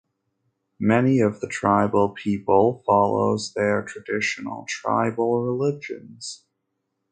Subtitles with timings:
[0.79, 6.43] Many of the tribal people follows their traditional tribal religions.